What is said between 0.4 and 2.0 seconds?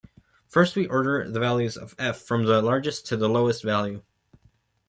First we order the values of